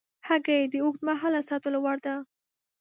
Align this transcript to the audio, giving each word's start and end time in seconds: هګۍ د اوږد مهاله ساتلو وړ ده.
هګۍ 0.27 0.61
د 0.71 0.75
اوږد 0.83 1.01
مهاله 1.07 1.41
ساتلو 1.49 1.77
وړ 1.83 1.97
ده. 2.05 2.15